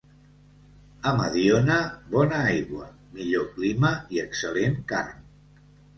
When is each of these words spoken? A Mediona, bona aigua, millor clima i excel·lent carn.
A 1.09 1.11
Mediona, 1.17 1.75
bona 2.15 2.39
aigua, 2.53 2.89
millor 3.19 3.45
clima 3.59 3.95
i 4.17 4.23
excel·lent 4.29 4.81
carn. 4.95 5.61